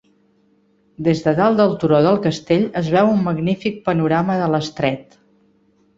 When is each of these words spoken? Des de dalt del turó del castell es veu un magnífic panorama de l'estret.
Des 1.07 1.19
de 1.25 1.33
dalt 1.39 1.59
del 1.59 1.75
turó 1.83 1.99
del 2.07 2.17
castell 2.25 2.65
es 2.83 2.89
veu 2.97 3.11
un 3.11 3.21
magnífic 3.29 3.81
panorama 3.91 4.43
de 4.45 4.49
l'estret. 4.55 5.19